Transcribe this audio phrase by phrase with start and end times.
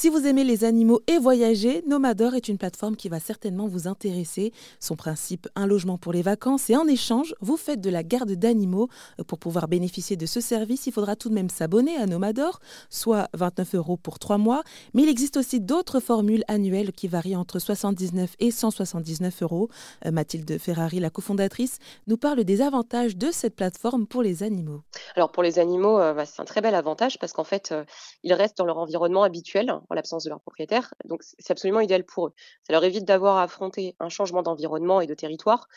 [0.00, 3.86] Si vous aimez les animaux et voyager, Nomador est une plateforme qui va certainement vous
[3.86, 4.50] intéresser.
[4.78, 8.30] Son principe, un logement pour les vacances et en échange, vous faites de la garde
[8.30, 8.88] d'animaux.
[9.26, 13.28] Pour pouvoir bénéficier de ce service, il faudra tout de même s'abonner à Nomador, soit
[13.34, 14.62] 29 euros pour trois mois.
[14.94, 19.68] Mais il existe aussi d'autres formules annuelles qui varient entre 79 et 179 euros.
[20.06, 24.80] Euh, Mathilde Ferrari, la cofondatrice, nous parle des avantages de cette plateforme pour les animaux.
[25.14, 27.84] Alors pour les animaux, euh, bah, c'est un très bel avantage parce qu'en fait, euh,
[28.22, 30.94] ils restent dans leur environnement habituel en l'absence de leur propriétaire.
[31.04, 32.32] Donc c'est absolument idéal pour eux.
[32.66, 35.68] Ça leur évite d'avoir à affronter un changement d'environnement et de territoire,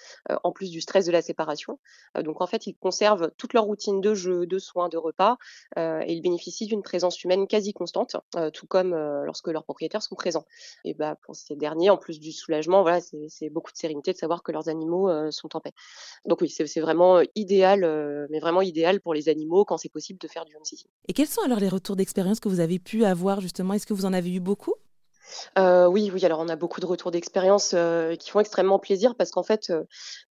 [0.43, 1.79] en plus du stress de la séparation.
[2.21, 5.37] donc en fait, ils conservent toute leur routine de jeu, de soins, de repas,
[5.77, 8.15] et ils bénéficient d'une présence humaine quasi constante,
[8.53, 8.95] tout comme
[9.25, 10.45] lorsque leurs propriétaires sont présents.
[10.85, 14.17] Et bah pour ces derniers, en plus du soulagement, voilà, c'est beaucoup de sérénité de
[14.17, 15.73] savoir que leurs animaux sont en paix.
[16.25, 20.27] Donc oui, c'est vraiment idéal, mais vraiment idéal pour les animaux quand c'est possible de
[20.27, 20.89] faire du home sitting.
[21.07, 23.73] Et quels sont alors les retours d'expérience que vous avez pu avoir justement?
[23.73, 24.75] Est-ce que vous en avez eu beaucoup
[25.57, 29.15] euh, oui, oui, alors on a beaucoup de retours d'expérience, euh, qui font extrêmement plaisir
[29.15, 29.85] parce qu'en fait, heu,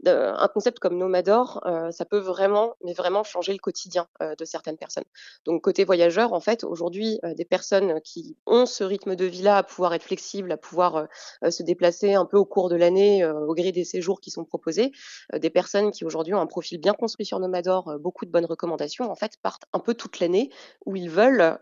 [0.05, 4.45] un concept comme Nomador, heu, ça peut vraiment, mais vraiment changer le quotidien, heu, de
[4.45, 5.03] certaines personnes.
[5.45, 9.63] Donc côté voyageur, en fait, aujourd'hui, des personnes qui ont ce rythme de vie-là, à
[9.63, 11.07] pouvoir être flexibles, à pouvoir,
[11.49, 14.91] se déplacer un peu au cours de l'année, au gré des séjours qui sont proposés,
[15.33, 19.09] des personnes qui aujourd'hui ont un profil bien construit sur Nomador, beaucoup de bonnes recommandations,
[19.09, 20.49] en fait, partent un peu toute l'année
[20.85, 21.57] où ils veulent,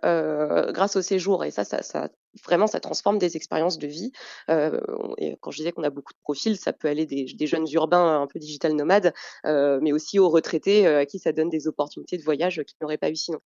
[0.74, 2.10] grâce au séjour et ça ça ça
[2.46, 4.12] vraiment, ça transforme des expériences de vie.
[4.50, 4.80] Euh,
[5.18, 7.68] et quand je disais qu'on a beaucoup de profils, ça peut aller des, des jeunes
[7.72, 9.14] urbains un peu digital nomades,
[9.46, 12.78] euh, mais aussi aux retraités euh, à qui ça donne des opportunités de voyage qu'ils
[12.82, 13.40] n'auraient pas eu sinon.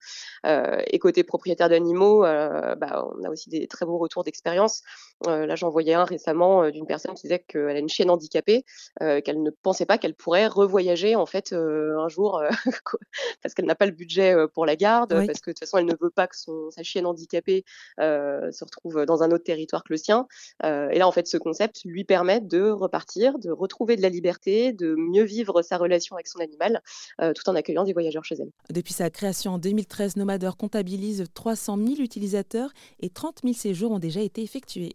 [0.46, 4.82] Euh, et côté propriétaire d'animaux, euh, bah, on a aussi des très beaux retours d'expérience.
[5.26, 8.66] là, j'en voyais un récemment d'une personne qui disait qu'elle a une chienne handicapée,
[9.00, 12.42] qu'elle ne pensait pas qu'elle pourrait revoyager en fait un jour
[13.42, 15.86] parce qu'elle n'a pas le budget pour la garde, parce que de toute façon elle
[15.86, 17.64] ne veut pas que son, sa chienne handicapée
[17.98, 20.28] se trouve dans un autre territoire que le sien.
[20.64, 24.10] Euh, et là, en fait, ce concept lui permet de repartir, de retrouver de la
[24.10, 26.82] liberté, de mieux vivre sa relation avec son animal,
[27.22, 28.52] euh, tout en accueillant des voyageurs chez elle.
[28.70, 34.00] Depuis sa création en 2013, Nomadeur comptabilise 300 000 utilisateurs et 30 000 séjours ont
[34.00, 34.92] déjà été effectués.